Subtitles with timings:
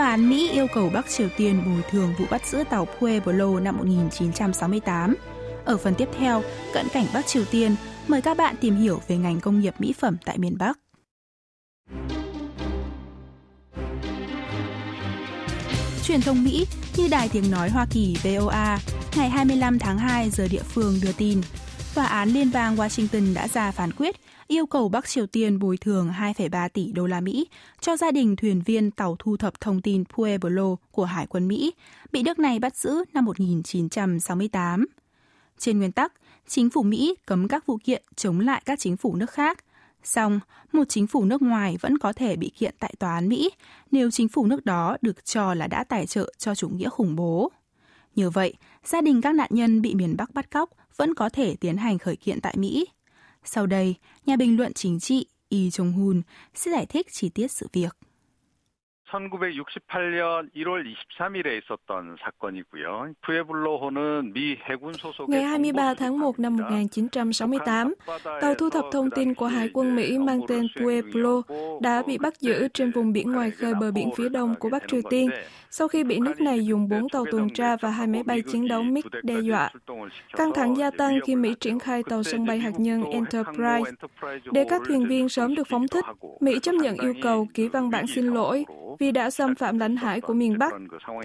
[0.00, 3.60] Tòa án Mỹ yêu cầu Bắc Triều Tiên bồi thường vụ bắt giữ tàu Pueblo
[3.60, 5.14] năm 1968.
[5.64, 6.42] Ở phần tiếp theo,
[6.74, 7.74] cận cảnh Bắc Triều Tiên,
[8.08, 10.78] mời các bạn tìm hiểu về ngành công nghiệp mỹ phẩm tại miền Bắc.
[16.02, 18.78] Truyền thông Mỹ như Đài Tiếng Nói Hoa Kỳ VOA
[19.16, 21.40] ngày 25 tháng 2 giờ địa phương đưa tin,
[21.94, 25.76] Tòa án Liên bang Washington đã ra phán quyết yêu cầu Bắc Triều Tiên bồi
[25.76, 27.46] thường 2,3 tỷ đô la Mỹ
[27.80, 31.74] cho gia đình thuyền viên tàu thu thập thông tin Pueblo của Hải quân Mỹ,
[32.12, 34.86] bị nước này bắt giữ năm 1968.
[35.58, 36.12] Trên nguyên tắc,
[36.48, 39.64] chính phủ Mỹ cấm các vụ kiện chống lại các chính phủ nước khác.
[40.04, 40.40] Song,
[40.72, 43.50] một chính phủ nước ngoài vẫn có thể bị kiện tại tòa án Mỹ
[43.90, 47.16] nếu chính phủ nước đó được cho là đã tài trợ cho chủ nghĩa khủng
[47.16, 47.52] bố.
[48.14, 48.54] Như vậy,
[48.84, 50.70] gia đình các nạn nhân bị miền Bắc bắt cóc
[51.00, 52.86] vẫn có thể tiến hành khởi kiện tại Mỹ.
[53.44, 53.94] Sau đây,
[54.26, 56.22] nhà bình luận chính trị Y Jong-hun
[56.54, 57.96] sẽ giải thích chi tiết sự việc.
[59.11, 63.13] 1968년 1월 23일에 있었던 사건이고요.
[63.21, 67.93] 푸에블로호는 미 해군 소속의 Ngày 23 tháng 1 năm 1968,
[68.41, 71.41] tàu thu thập thông tin của Hải quân Mỹ mang tên Pueblo
[71.81, 74.83] đã bị bắt giữ trên vùng biển ngoài khơi bờ biển phía đông của Bắc
[74.87, 75.29] Triều Tiên
[75.77, 78.67] sau khi bị nước này dùng 4 tàu tuần tra và hai máy bay chiến
[78.67, 79.69] đấu MiG đe dọa.
[80.37, 83.91] Căng thẳng gia tăng khi Mỹ triển khai tàu sân bay hạt nhân Enterprise.
[84.51, 86.05] Để các thuyền viên sớm được phóng thích,
[86.39, 88.65] Mỹ chấp nhận yêu cầu ký văn bản xin lỗi
[88.99, 90.73] vì đã xâm phạm lãnh hải của miền Bắc.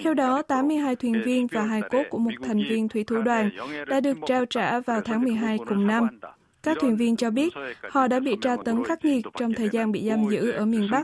[0.02, 3.50] Theo đó, 82 thuyền viên và hài cốt của một thành viên thủy thủ đoàn
[3.86, 6.08] đã được trao trả vào tháng 12 cùng năm.
[6.62, 7.52] Các thuyền viên cho biết
[7.90, 10.88] họ đã bị tra tấn khắc nghiệt trong thời gian bị giam giữ ở miền
[10.90, 11.02] Bắc.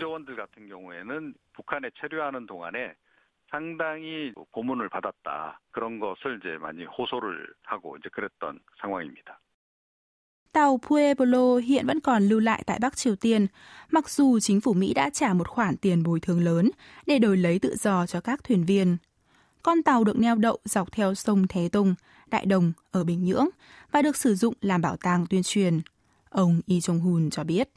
[3.51, 5.61] 상당히 고문을 받았다.
[5.71, 9.41] 그런 것을 이제 많이 호소를 하고 이제 그랬던 상황입니다.
[10.53, 13.47] Tàu Pueblo hiện vẫn còn lưu lại tại Bắc Triều Tiên,
[13.91, 16.71] mặc dù chính phủ Mỹ đã trả một khoản tiền bồi thường lớn
[17.07, 18.97] để đổi lấy tự do cho các thuyền viên.
[19.63, 21.95] Con tàu được neo đậu dọc theo sông Thế Tùng,
[22.27, 23.47] Đại Đồng ở Bình Nhưỡng
[23.93, 25.81] và được sử dụng làm bảo tàng tuyên truyền.
[26.31, 27.69] Ông Lee Jong-hun cho biết.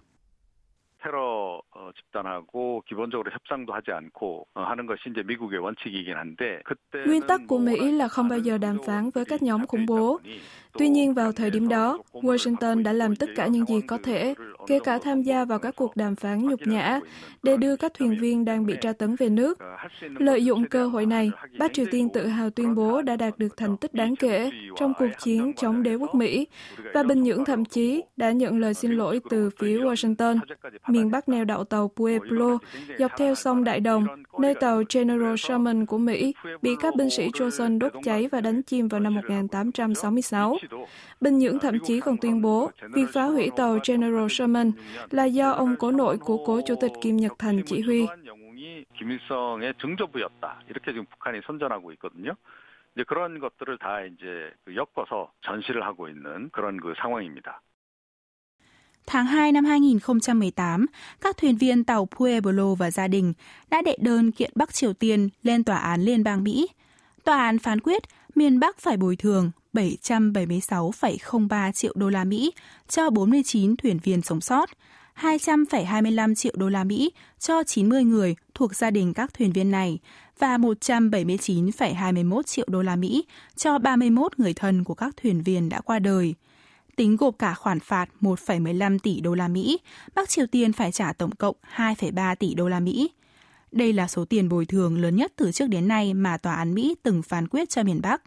[1.04, 1.62] 테러
[1.96, 7.58] 집단하고 기본적으로 협상도 하지 않고 하는 것이 이제 미국의 원칙이긴 한데 그때 Nguyên tắc của
[7.58, 10.20] Mỹ là không bao giờ đàm phán với các nhóm khủng bố.
[10.79, 14.35] Tuy nhiên vào thời điểm đó, Washington đã làm tất cả những gì có thể,
[14.67, 17.01] kể cả tham gia vào các cuộc đàm phán nhục nhã
[17.43, 19.59] để đưa các thuyền viên đang bị tra tấn về nước.
[20.19, 23.57] Lợi dụng cơ hội này, Bắc Triều Tiên tự hào tuyên bố đã đạt được
[23.57, 26.47] thành tích đáng kể trong cuộc chiến chống đế quốc Mỹ
[26.95, 30.39] và Bình Nhưỡng thậm chí đã nhận lời xin lỗi từ phía Washington.
[30.89, 32.59] Miền Bắc neo đậu tàu Pueblo
[32.99, 34.07] dọc theo sông Đại Đồng,
[34.39, 38.63] nơi tàu General Sherman của Mỹ bị các binh sĩ Johnson đốt cháy và đánh
[38.63, 40.57] chìm vào năm 1866.
[41.22, 44.72] Bình Nhưỡng thậm chí còn tuyên bố việc phá hủy tàu General Sherman
[45.10, 48.08] là do ông cố nội của cố chủ tịch Kim Nhật Thành chỉ huy.
[49.00, 50.64] 김일성의 증조부였다.
[50.70, 52.36] 이렇게 지금 북한이 선전하고 있거든요.
[52.96, 57.62] 이제 그런 것들을 다 이제 엮어서 전시를 하고 있는 그런 그 상황입니다.
[59.06, 60.86] Tháng 2 năm 2018,
[61.22, 63.34] các thuyền viên tàu Pueblo và gia đình
[63.70, 66.68] đã đệ đơn kiện Bắc Triều Tiên lên Tòa án Liên bang Mỹ.
[67.24, 68.04] Tòa án phán quyết
[68.36, 72.53] miền Bắc phải bồi thường 776,03 triệu đô la Mỹ
[72.89, 74.71] cho 49 thuyền viên sống sót,
[75.21, 79.99] 200,25 triệu đô la Mỹ cho 90 người thuộc gia đình các thuyền viên này
[80.39, 83.25] và 179,21 triệu đô la Mỹ
[83.57, 86.35] cho 31 người thân của các thuyền viên đã qua đời.
[86.97, 89.79] Tính gộp cả khoản phạt 1,15 tỷ đô la Mỹ,
[90.15, 93.11] Bắc Triều Tiên phải trả tổng cộng 2,3 tỷ đô la Mỹ.
[93.73, 96.75] Đây là số tiền bồi thường lớn nhất từ trước đến nay mà tòa án
[96.75, 98.23] Mỹ từng phán quyết cho miền Bắc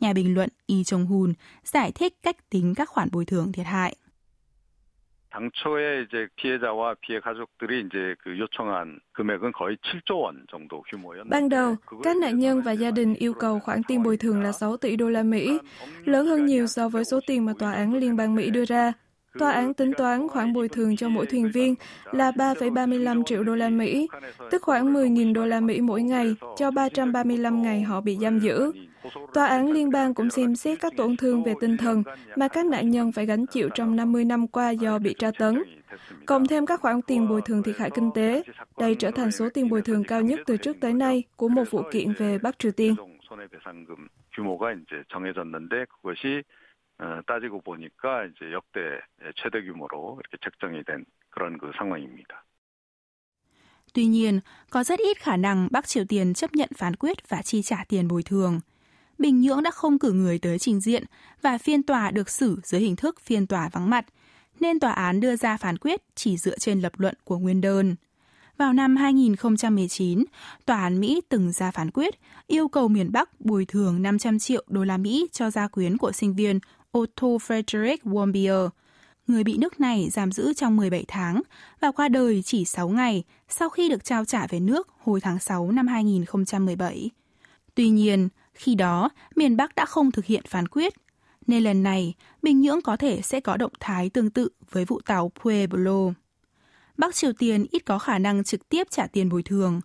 [0.00, 1.32] Nhà bình luận Lee Jong-hun
[1.64, 3.94] giải thích cách tính các khoản bồi thường thiệt hại.
[5.30, 11.48] 당초에 이제 피해자와 피해 가족들이 이제 그 요청한 금액은 거의 7조 원 정도 규모였는데 Ban
[11.48, 14.76] đầu, các nạn nhân và gia đình yêu cầu khoản tiền bồi thường là 6
[14.76, 15.58] tỷ đô la Mỹ,
[16.04, 18.92] lớn hơn nhiều so với số tiền mà tòa án liên bang Mỹ đưa ra.
[19.38, 21.74] Tòa án tính toán khoản bồi thường cho mỗi thuyền viên
[22.12, 24.08] là 3,35 triệu đô la Mỹ,
[24.50, 28.72] tức khoảng 10.000 đô la Mỹ mỗi ngày cho 335 ngày họ bị giam giữ.
[29.34, 32.02] Tòa án liên bang cũng xem xét các tổn thương về tinh thần
[32.36, 35.62] mà các nạn nhân phải gánh chịu trong 50 năm qua do bị tra tấn.
[36.26, 38.42] Cộng thêm các khoản tiền bồi thường thiệt hại kinh tế,
[38.78, 41.64] đây trở thành số tiền bồi thường cao nhất từ trước tới nay của một
[41.70, 42.94] vụ kiện về Bắc Triều Tiên.
[44.36, 46.42] 규모가 이제 정해졌는데 그것이
[47.26, 48.80] 따지고 보니까 이제 역대
[49.36, 52.44] 최대 규모로 이렇게 책정이 된 그런 그 상황입니다.
[53.92, 54.40] Tuy nhiên,
[54.70, 57.84] có rất ít khả năng Bắc Triều Tiên chấp nhận phán quyết và chi trả
[57.88, 58.60] tiền bồi thường.
[59.17, 61.03] Bình Nhưỡng đã không cử người tới trình diện
[61.41, 64.05] và phiên tòa được xử dưới hình thức phiên tòa vắng mặt,
[64.59, 67.95] nên tòa án đưa ra phán quyết chỉ dựa trên lập luận của nguyên đơn.
[68.57, 70.23] Vào năm 2019,
[70.65, 72.15] tòa án Mỹ từng ra phán quyết
[72.47, 76.11] yêu cầu miền Bắc bồi thường 500 triệu đô la Mỹ cho gia quyến của
[76.11, 76.59] sinh viên
[76.97, 78.69] Otto Frederick Warmbier,
[79.27, 81.41] người bị nước này giam giữ trong 17 tháng
[81.81, 85.39] và qua đời chỉ 6 ngày sau khi được trao trả về nước hồi tháng
[85.39, 87.09] 6 năm 2017.
[87.75, 90.93] Tuy nhiên, khi đó, miền Bắc đã không thực hiện phán quyết,
[91.47, 95.01] nên lần này Bình Nhưỡng có thể sẽ có động thái tương tự với vụ
[95.05, 96.11] tàu Pueblo.
[96.97, 99.81] Bắc Triều Tiên ít có khả năng trực tiếp trả tiền bồi thường.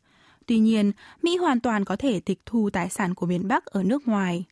[0.46, 3.82] Tuy nhiên, Mỹ hoàn toàn có thể tịch thu tài sản của miền Bắc ở
[3.82, 4.44] nước ngoài.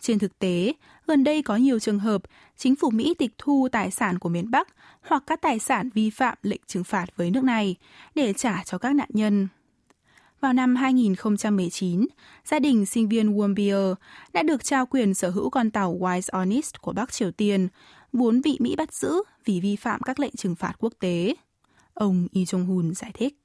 [0.00, 0.72] Trên thực tế,
[1.06, 2.22] gần đây có nhiều trường hợp
[2.56, 4.68] chính phủ Mỹ tịch thu tài sản của miền Bắc
[5.00, 7.76] hoặc các tài sản vi phạm lệnh trừng phạt với nước này
[8.14, 9.48] để trả cho các nạn nhân.
[10.40, 12.06] Vào năm 2019,
[12.44, 13.94] gia đình sinh viên Wombier
[14.32, 17.68] đã được trao quyền sở hữu con tàu Wise Honest của Bắc Triều Tiên,
[18.12, 21.34] vốn bị Mỹ bắt giữ vì vi phạm các lệnh trừng phạt quốc tế.
[21.94, 23.38] Ông Lee Jong-hun giải thích.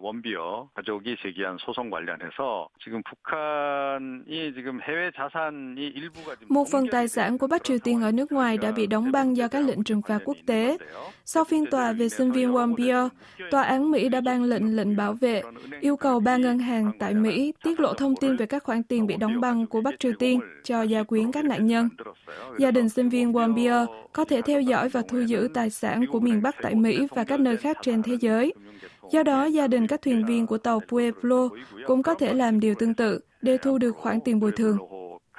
[0.00, 7.38] 원비어 가족이 제기한 소송 관련해서 지금 북한이 지금 해외 자산이 일부가 một phần tài sản
[7.38, 10.02] của Bắc Triều Tiên ở nước ngoài đã bị đóng băng do các lệnh trừng
[10.02, 10.78] phạt quốc tế.
[11.24, 13.08] Sau phiên tòa về sinh viên Wambio,
[13.50, 15.42] tòa án Mỹ đã ban lệnh lệnh bảo vệ,
[15.80, 19.06] yêu cầu ba ngân hàng tại Mỹ tiết lộ thông tin về các khoản tiền
[19.06, 21.88] bị đóng băng của Bắc Triều Tiên cho gia quyến các nạn nhân.
[22.58, 26.20] Gia đình sinh viên Wambio có thể theo dõi và thu giữ tài sản của
[26.20, 28.52] miền Bắc tại Mỹ và các nơi khác trên thế giới.
[29.12, 31.48] Do đó, gia đình các thuyền viên của tàu Pueblo
[31.86, 34.78] cũng có thể làm điều tương tự để thu được khoản tiền bồi thường.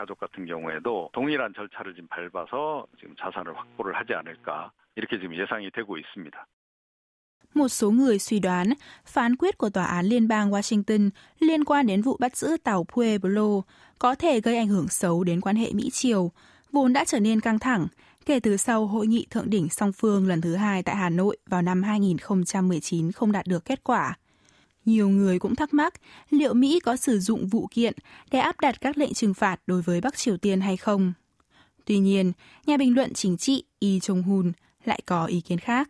[0.01, 5.69] 가족 같은 경우에도 동일한 절차를 지금 밟아서 지금 자산을 확보를 하지 않을까 이렇게 지금 예상이
[5.71, 6.47] 되고 있습니다.
[7.53, 8.73] Một số người suy đoán
[9.05, 11.09] phán quyết của Tòa án Liên bang Washington
[11.39, 13.61] liên quan đến vụ bắt giữ tàu Pueblo
[13.99, 16.31] có thể gây ảnh hưởng xấu đến quan hệ Mỹ-Triều,
[16.71, 17.87] vốn đã trở nên căng thẳng
[18.26, 21.36] kể từ sau hội nghị thượng đỉnh song phương lần thứ hai tại Hà Nội
[21.46, 24.18] vào năm 2019 không đạt được kết quả.
[24.84, 25.94] Nhiều người cũng thắc mắc
[26.30, 27.94] liệu Mỹ có sử dụng vụ kiện
[28.30, 31.12] để áp đặt các lệnh trừng phạt đối với Bắc Triều Tiên hay không.
[31.84, 32.32] Tuy nhiên,
[32.66, 34.52] nhà bình luận chính trị Yi Jong-hun
[34.84, 35.88] lại có ý kiến khác.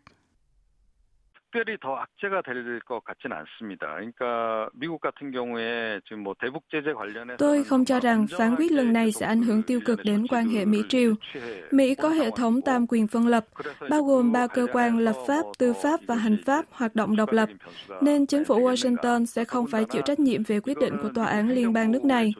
[1.51, 3.95] 특별히 더 악재가 될 것 같지는 않습니다.
[3.95, 8.71] 그러니까 미국 같은 경우에 지금 뭐 대북 제재 관련해서 Tôi không cho rằng phán quyết
[8.71, 11.15] lần này sẽ ảnh hưởng tiêu cực đến quan hệ Mỹ-Triều.
[11.71, 13.45] Mỹ có hệ thống tam quyền phân lập,
[13.89, 17.31] bao gồm ba cơ quan lập pháp, tư pháp và hành pháp hoạt động độc
[17.31, 17.49] lập,
[18.01, 21.25] nên chính phủ Washington sẽ không phải chịu trách nhiệm về quyết định của tòa
[21.25, 22.33] án liên bang nước này.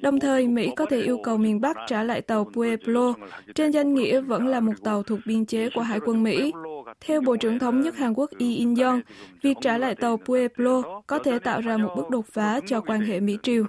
[0.00, 3.14] Đồng thời, Mỹ có thể yêu cầu miền Bắc trả lại tàu Pueblo,
[3.54, 6.52] trên danh nghĩa vẫn là một tàu thuộc biên chế của Hải quân Mỹ.
[6.99, 9.01] Theo Bộ trưởng Thống nhất Hàn Quốc Lee In-young,
[9.41, 13.01] việc trả lại tàu Pueblo có thể tạo ra một bước đột phá cho quan
[13.01, 13.63] hệ Mỹ-Triều.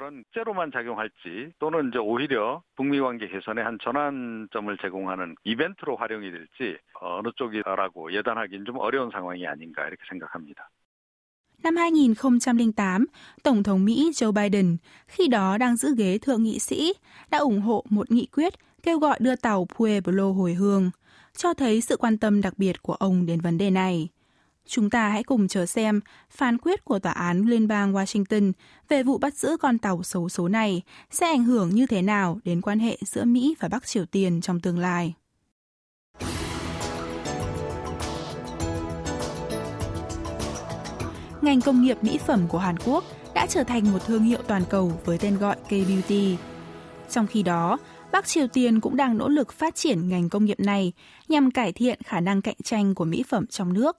[11.63, 13.07] Năm 2008,
[13.43, 16.93] Tổng thống Mỹ Joe Biden, khi đó đang giữ ghế thượng nghị sĩ,
[17.31, 20.91] đã ủng hộ một nghị quyết kêu gọi đưa tàu Pueblo hồi hương
[21.37, 24.09] cho thấy sự quan tâm đặc biệt của ông đến vấn đề này.
[24.67, 28.53] Chúng ta hãy cùng chờ xem phán quyết của Tòa án Liên bang Washington
[28.89, 32.39] về vụ bắt giữ con tàu xấu số này sẽ ảnh hưởng như thế nào
[32.45, 35.15] đến quan hệ giữa Mỹ và Bắc Triều Tiên trong tương lai.
[41.43, 44.63] Ngành công nghiệp mỹ phẩm của Hàn Quốc đã trở thành một thương hiệu toàn
[44.71, 46.37] cầu với tên gọi K-Beauty.
[47.11, 47.79] Trong khi đó,
[48.13, 50.93] Bắc Triều Tiên cũng đang nỗ lực phát triển ngành công nghiệp này
[51.29, 53.97] nhằm cải thiện khả năng cạnh tranh của mỹ phẩm trong nước.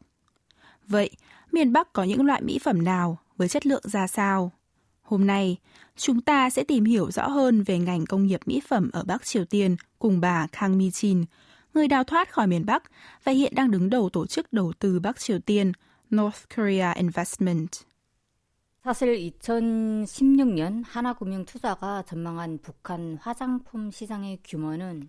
[0.88, 1.10] Vậy,
[1.52, 4.52] miền Bắc có những loại mỹ phẩm nào với chất lượng ra sao?
[5.02, 5.58] Hôm nay,
[5.96, 9.26] chúng ta sẽ tìm hiểu rõ hơn về ngành công nghiệp mỹ phẩm ở Bắc
[9.26, 11.26] Triều Tiên cùng bà Kang Mi-chin,
[11.74, 12.84] người đào thoát khỏi miền Bắc
[13.24, 15.72] và hiện đang đứng đầu tổ chức đầu tư Bắc Triều Tiên
[16.16, 17.70] North Korea Investment.
[18.84, 25.08] 사실 2016년 하나금융투자가 전망한 북한 화장품 시장의 규모는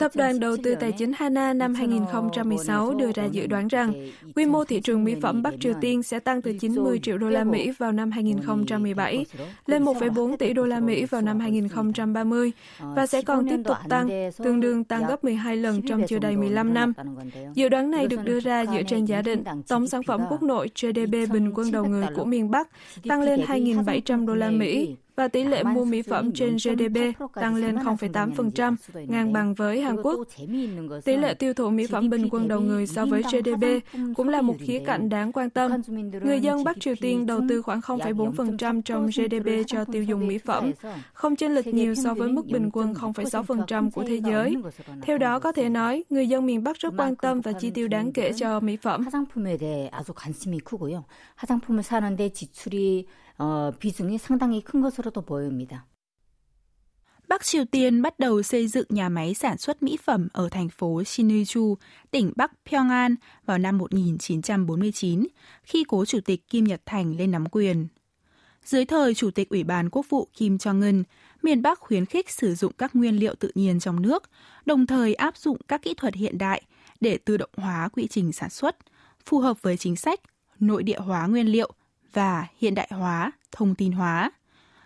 [0.00, 3.92] Tập đoàn đầu tư tài chính Hana năm 2016 đưa ra dự đoán rằng
[4.36, 7.28] quy mô thị trường mỹ phẩm Bắc Triều Tiên sẽ tăng từ 90 triệu đô
[7.28, 9.26] la Mỹ vào năm 2017
[9.66, 14.08] lên 1,4 tỷ đô la Mỹ vào năm 2030 và sẽ còn tiếp tục tăng,
[14.38, 16.92] tương đương tăng gấp 12 lần trong chưa đầy 15 năm.
[17.54, 20.70] Dự đoán này được đưa ra dựa trên giả định tổng sản phẩm quốc nội
[20.82, 22.68] GDP bình quân đầu người của miền Bắc
[23.08, 27.55] tăng lên 2.700 đô la Mỹ và tỷ lệ mua mỹ phẩm trên GDP tăng
[27.55, 28.75] lên 0,8%,
[29.07, 30.19] ngang bằng với Hàn Quốc.
[31.05, 33.65] Tỷ lệ tiêu thụ mỹ phẩm bình quân đầu người so với GDP
[34.15, 35.71] cũng là một khía cạnh đáng quan tâm.
[36.23, 40.37] Người dân Bắc Triều Tiên đầu tư khoảng 0,4% trong GDP cho tiêu dùng mỹ
[40.37, 40.71] phẩm,
[41.13, 44.55] không chênh lệch nhiều so với mức bình quân 0,6% của thế giới.
[45.01, 47.87] Theo đó có thể nói, người dân miền Bắc rất quan tâm và chi tiêu
[47.87, 49.05] đáng kể cho mỹ phẩm.
[51.35, 53.07] 화장품을 사는데 지출이
[53.37, 55.85] 어, 비중이 상당히 큰 것으로 도 보입니다.
[57.27, 60.69] Bắc Triều Tiên bắt đầu xây dựng nhà máy sản xuất mỹ phẩm ở thành
[60.69, 61.75] phố Sinuiju,
[62.11, 65.27] tỉnh Bắc Pyongan vào năm 1949,
[65.63, 67.87] khi cố chủ tịch Kim Nhật Thành lên nắm quyền.
[68.63, 71.03] Dưới thời Chủ tịch Ủy ban Quốc vụ Kim Jong-un,
[71.41, 74.23] miền Bắc khuyến khích sử dụng các nguyên liệu tự nhiên trong nước,
[74.65, 76.61] đồng thời áp dụng các kỹ thuật hiện đại
[76.99, 78.77] để tự động hóa quy trình sản xuất,
[79.25, 80.19] phù hợp với chính sách
[80.59, 81.71] nội địa hóa nguyên liệu
[82.13, 84.31] và hiện đại hóa, thông tin hóa.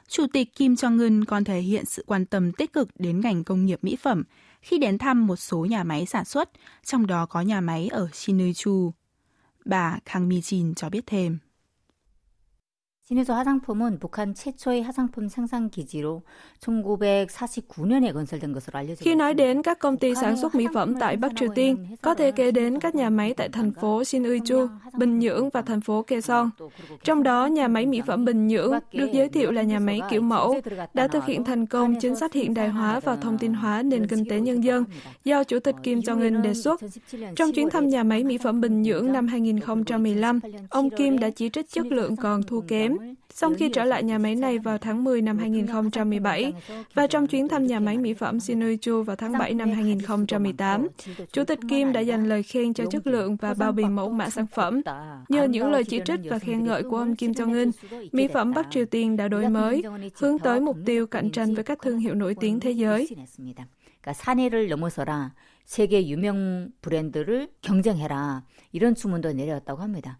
[0.09, 3.67] Chủ tịch Kim Jong-un còn thể hiện sự quan tâm tích cực đến ngành công
[3.67, 4.25] nghiệp mỹ phẩm
[4.63, 6.51] khi đến thăm một số nhà máy sản xuất,
[6.85, 8.91] trong đó có nhà máy ở Sinuiju.
[9.65, 11.39] Bà Kang Mi-jin cho biết thêm.
[13.10, 16.22] 신의조 화장품은 북한 최초의 화장품 생산 기지로
[16.60, 21.18] 1949년에 건설된 것으로 알려져 Khi nói đến các công ty sản xuất mỹ phẩm tại
[21.18, 25.20] Bắc Triều Tiên, có thể kể đến các nhà máy tại thành phố Sinuiju, Bình
[25.20, 26.50] Nhưỡng và thành phố Kaesong.
[27.04, 30.22] Trong đó, nhà máy mỹ phẩm Bình Nhưỡng được giới thiệu là nhà máy kiểu
[30.22, 30.56] mẫu,
[30.94, 34.08] đã thực hiện thành công chính sách hiện đại hóa và thông tin hóa nền
[34.08, 34.86] kinh tế nhân dân
[35.24, 36.82] do Chủ tịch Kim Jong-un đề xuất.
[37.36, 41.50] Trong chuyến thăm nhà máy mỹ phẩm Bình Nhưỡng năm 2015, ông Kim đã chỉ
[41.50, 42.93] trích chất lượng còn thua kém
[43.34, 46.54] Sau khi trở lại nhà máy này vào tháng 10 năm 2017
[46.94, 50.88] và trong chuyến thăm nhà máy mỹ phẩm Sinuiju vào tháng 7 năm 2018,
[51.32, 54.30] Chủ tịch Kim đã dành lời khen cho chất lượng và bao bì mẫu mã
[54.30, 54.82] sản phẩm.
[55.30, 57.72] Nhờ những lời chỉ trích và khen ngợi của ông Kim Jong-un,
[58.12, 59.84] mỹ phẩm Bắc Triều Tiên đã đổi mới,
[60.16, 63.08] hướng tới mục tiêu cạnh tranh với các thương hiệu nổi tiếng thế giới.
[64.14, 65.34] 사내를 넘어서라.
[65.66, 68.44] 세계 유명 브랜드를 경쟁해라.
[68.72, 70.20] 이런 주문도 내려왔다고 합니다.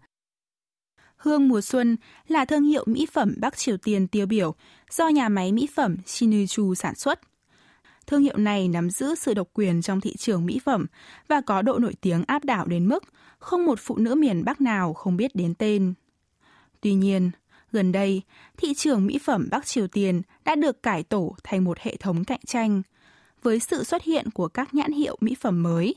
[1.25, 4.55] Hương mùa xuân là thương hiệu mỹ phẩm Bắc Triều Tiên tiêu biểu
[4.91, 7.19] do nhà máy mỹ phẩm Shinichu sản xuất.
[8.07, 10.85] Thương hiệu này nắm giữ sự độc quyền trong thị trường mỹ phẩm
[11.27, 13.03] và có độ nổi tiếng áp đảo đến mức
[13.39, 15.93] không một phụ nữ miền Bắc nào không biết đến tên.
[16.81, 17.31] Tuy nhiên,
[17.71, 18.21] gần đây,
[18.57, 22.23] thị trường mỹ phẩm Bắc Triều Tiên đã được cải tổ thành một hệ thống
[22.23, 22.81] cạnh tranh
[23.43, 25.95] với sự xuất hiện của các nhãn hiệu mỹ phẩm mới,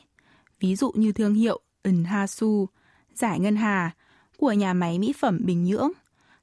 [0.61, 2.67] ví dụ như thương hiệu Unhasu,
[3.15, 3.91] Giải Ngân Hà,
[4.38, 5.92] của nhà máy mỹ phẩm Bình Nhưỡng,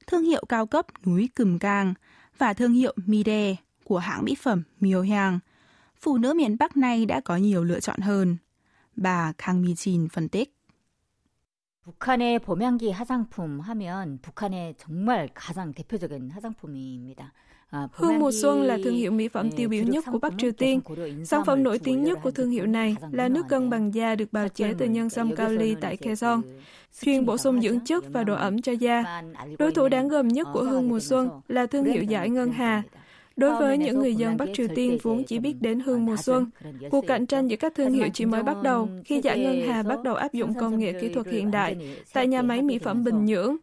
[0.07, 1.93] thương hiệu cao cấp núi Cừm Cang
[2.37, 5.39] và thương hiệu Mide của hãng mỹ phẩm Myohyang.
[5.97, 8.37] Phụ nữ miền Bắc này đã có nhiều lựa chọn hơn.
[8.95, 10.57] Bà Kang Mi-jin phân tích.
[11.83, 17.33] 북한의 봄향기 화장품 하면 북한의 정말 가장 대표적인 화장품입니다.
[17.92, 20.80] Hương mùa xuân là thương hiệu mỹ phẩm tiêu biểu nhất của Bắc Triều Tiên.
[21.24, 24.32] Sản phẩm nổi tiếng nhất của thương hiệu này là nước cân bằng da được
[24.32, 26.42] bào chế từ nhân sâm cao ly tại Kaesong,
[27.00, 29.22] chuyên bổ sung dưỡng chất và độ ẩm cho da.
[29.58, 32.82] Đối thủ đáng gờm nhất của hương mùa xuân là thương hiệu giải ngân hà,
[33.36, 36.46] Đối với những người dân Bắc Triều Tiên vốn chỉ biết đến hương mùa xuân,
[36.90, 39.82] cuộc cạnh tranh giữa các thương hiệu chỉ mới bắt đầu khi giải ngân hà
[39.82, 41.76] bắt đầu áp dụng công nghệ kỹ thuật hiện đại
[42.12, 43.56] tại nhà máy mỹ phẩm Bình Nhưỡng.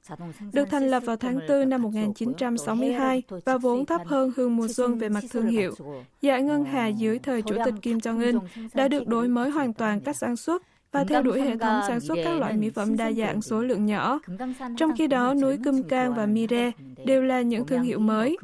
[0.53, 4.98] Được thành lập vào tháng 4 năm 1962 và vốn thấp hơn hương mùa xuân
[4.98, 5.74] về mặt thương hiệu.
[6.22, 8.39] Giải ngân hà dưới thời Chủ tịch Kim Jong-un
[8.74, 12.00] đã được đổi mới hoàn toàn cách sản xuất và theo đuổi hệ thống sản
[12.00, 14.21] xuất các loại mỹ phẩm đa dạng số lượng nhỏ.
[14.76, 16.71] Trong khi đó, núi Cơm Cang và Mire
[17.05, 18.37] đều là những thương hiệu mới.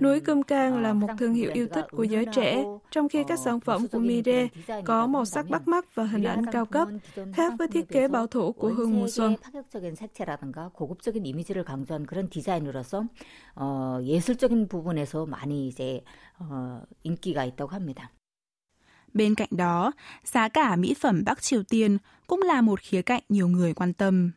[0.00, 3.38] Núi Cơm Cang là một thương hiệu yêu thích của giới trẻ, trong khi các
[3.38, 4.48] sản phẩm của Mire
[4.84, 6.88] có màu sắc bắt mắt và hình ảnh cao cấp,
[7.32, 9.36] khác với thiết kế bảo thủ của hương mùa xuân.
[10.74, 13.04] 고급적인 이미지를 강조한 그런 디자인으로서
[13.54, 16.02] 어, 예술적인 부분에서 많이 이제
[16.38, 18.10] 어, 인기가 있다고 합니다.
[19.15, 19.91] Bên cạnh đó,
[20.23, 23.93] giá cả mỹ phẩm Bắc Triều Tiên cũng là một khía cạnh nhiều người quan
[23.93, 24.31] tâm.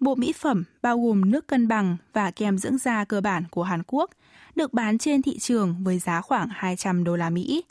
[0.00, 3.62] Bộ mỹ phẩm bao gồm nước cân bằng và kem dưỡng da cơ bản của
[3.62, 4.10] Hàn Quốc
[4.54, 7.64] được bán trên thị trường với giá khoảng 200 đô la Mỹ.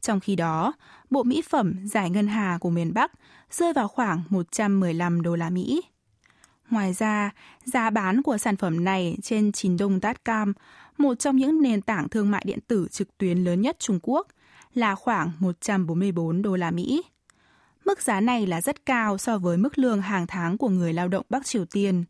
[0.00, 0.72] Trong khi đó,
[1.10, 3.12] bộ mỹ phẩm giải ngân hà của miền Bắc
[3.50, 5.82] rơi vào khoảng 115 đô la Mỹ.
[6.70, 7.30] Ngoài ra,
[7.64, 10.52] giá bán của sản phẩm này trên Chindong.com,
[10.98, 14.26] một trong những nền tảng thương mại điện tử trực tuyến lớn nhất Trung Quốc–
[14.73, 17.03] là khoảng 144 đô la Mỹ.
[17.85, 21.07] Mức giá này là rất cao so với mức lương hàng tháng của người lao
[21.07, 22.03] động Bắc Triều Tiên.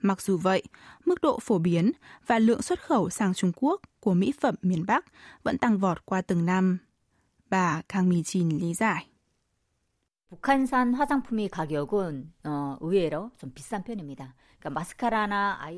[0.00, 0.62] Mặc dù vậy,
[1.04, 1.92] mức độ phổ biến
[2.26, 5.04] và lượng xuất khẩu sang Trung Quốc của mỹ phẩm miền Bắc
[5.42, 6.78] vẫn tăng vọt qua từng năm.
[7.50, 9.06] Bà Kang Mi-jin lý giải.
[10.34, 14.34] 북한산 화장품의 가격은 어, 의외로 좀 비싼 편입니다.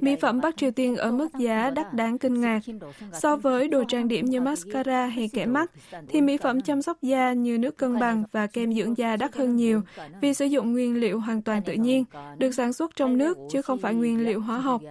[0.02, 2.60] Mỹ phẩm Bắc Triều Tiên ở mức giá đắt đáng kinh ngạc.
[3.14, 5.72] So với đồ trang điểm như mascara hay kẻ mắt,
[6.10, 9.36] thì mỹ phẩm chăm sóc da như nước cân bằng và kem dưỡng da đắt
[9.36, 9.82] hơn nhiều
[10.22, 12.04] vì sử dụng nguyên liệu hoàn toàn tự nhiên,
[12.38, 14.82] được sản xuất trong nước chứ không phải nguyên liệu hóa học.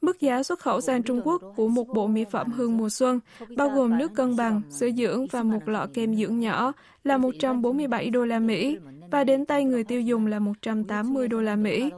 [0.00, 3.20] Mức giá xuất khẩu sang Trung Quốc của một bộ mỹ phẩm hương mùa xuân,
[3.56, 6.72] bao gồm nước cân bằng, sữa dưỡng và một lọ kem dưỡng nhỏ
[7.04, 8.78] là 147 đô la Mỹ
[9.14, 11.90] và đến tay người tiêu dùng là 180 đô la Mỹ.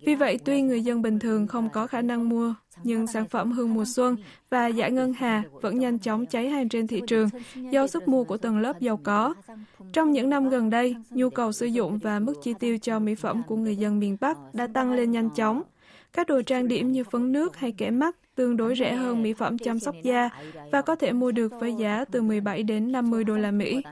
[0.00, 3.52] Vì vậy, tuy người dân bình thường không có khả năng mua, nhưng sản phẩm
[3.52, 4.16] hương mùa xuân
[4.50, 7.28] và giải ngân hà vẫn nhanh chóng cháy hàng trên thị trường
[7.70, 9.34] do sức mua của tầng lớp giàu có.
[9.92, 13.14] Trong những năm gần đây, nhu cầu sử dụng và mức chi tiêu cho mỹ
[13.14, 15.62] phẩm của người dân miền Bắc đã tăng lên nhanh chóng.
[16.14, 19.32] Các đồ trang điểm như phấn nước hay kẻ mắt tương đối rẻ hơn mỹ
[19.32, 20.30] phẩm chăm sóc da
[20.72, 23.82] và có thể mua được với giá từ 17 đến 50 đô la Mỹ.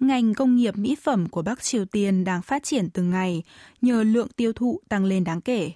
[0.00, 3.42] Ngành công nghiệp mỹ phẩm của Bắc Triều Tiên đang phát triển từng ngày
[3.80, 5.70] nhờ lượng tiêu thụ tăng lên đáng kể.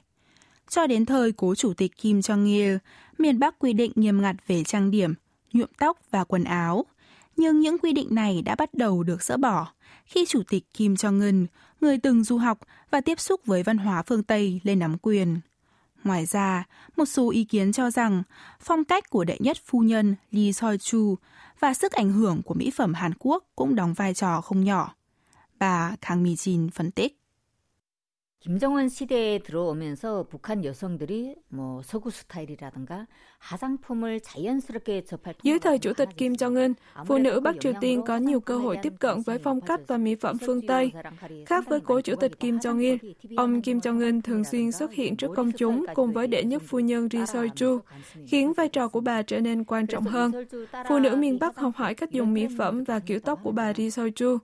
[0.69, 2.79] Cho đến thời cố chủ tịch Kim Jong-il,
[3.19, 5.15] miền Bắc quy định nghiêm ngặt về trang điểm,
[5.53, 6.85] nhuộm tóc và quần áo–
[7.37, 9.73] nhưng những quy định này đã bắt đầu được dỡ bỏ
[10.07, 11.47] khi chủ tịch Kim Jong-un,
[11.81, 12.59] người từng du học
[12.91, 15.41] và tiếp xúc với văn hóa phương Tây lên nắm quyền.
[16.05, 16.65] Ngoài ra,
[16.97, 18.23] một số ý kiến cho rằng
[18.61, 21.15] phong cách của đệ nhất phu nhân Lee Soi-chu
[21.61, 24.95] và sức ảnh hưởng của mỹ phẩm Hàn Quốc cũng đóng vai trò không nhỏ.
[25.59, 27.20] Bà Kang Mi-jin phân tích.
[28.46, 33.08] 김정은 시대에 들어오면서 북한 여성들이 뭐 서구 스타일이라든가
[33.40, 36.74] 화장품을 자연스럽게 접할 Dưới thời Chủ tịch Kim Jong-un,
[37.06, 39.98] phụ nữ Bắc Triều Tiên có nhiều cơ hội tiếp cận với phong cách và
[39.98, 40.92] mỹ phẩm phương Tây.
[41.46, 42.98] Khác với cố Chủ tịch Kim Jong-il,
[43.38, 46.80] ông Kim Jong-un thường xuyên xuất hiện trước công chúng cùng với đệ nhất phu
[46.80, 47.80] nhân Ri Soi-chu,
[48.28, 50.32] khiến vai trò của bà trở nên quan trọng hơn.
[50.90, 53.74] Phụ nữ miền Bắc học hỏi cách dùng mỹ phẩm và kiểu tóc của bà
[53.74, 54.38] Ri Soi-chu.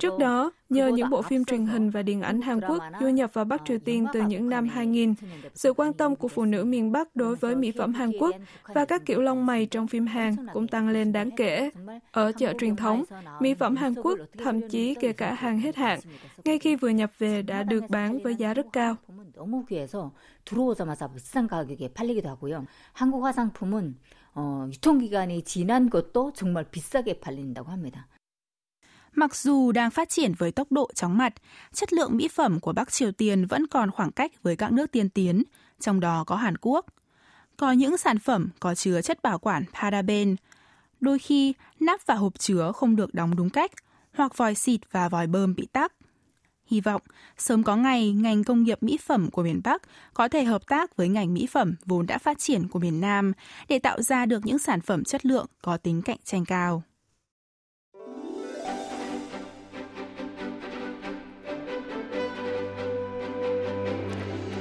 [0.00, 3.34] Trước đó, nhờ những bộ phim truyền hình và điện ảnh Hàn Quốc du nhập
[3.34, 5.14] vào Bắc Triều Tiên từ những năm 2000,
[5.54, 8.84] sự quan tâm của phụ nữ miền Bắc đối với mỹ phẩm Hàn Quốc và
[8.84, 11.70] các kiểu lông mày trong phim Hàn cũng tăng lên đáng kể.
[12.12, 13.04] Ở chợ truyền thống,
[13.40, 16.00] mỹ phẩm Hàn Quốc thậm chí kể cả hàng hết hạn,
[16.44, 18.96] ngay khi vừa nhập về đã được bán với giá rất cao.
[19.38, 20.12] 너무 귀해서
[20.44, 22.66] 들어오자마자 비싼 가격에 팔리기도 하고요.
[22.92, 23.96] 한국 화장품은
[24.34, 28.08] 어, 유통기간이 지난 것도 정말 비싸게 팔린다고 합니다.
[29.15, 31.33] Mặc dù đang phát triển với tốc độ chóng mặt,
[31.73, 34.91] chất lượng mỹ phẩm của Bắc Triều Tiên vẫn còn khoảng cách với các nước
[34.91, 35.43] tiên tiến,
[35.79, 36.85] trong đó có Hàn Quốc.
[37.57, 40.35] Có những sản phẩm có chứa chất bảo quản paraben.
[41.01, 43.71] Đôi khi, nắp và hộp chứa không được đóng đúng cách,
[44.13, 45.93] hoặc vòi xịt và vòi bơm bị tắc.
[46.65, 47.01] Hy vọng
[47.37, 49.81] sớm có ngày ngành công nghiệp mỹ phẩm của miền Bắc
[50.13, 53.33] có thể hợp tác với ngành mỹ phẩm vốn đã phát triển của miền Nam
[53.67, 56.83] để tạo ra được những sản phẩm chất lượng có tính cạnh tranh cao.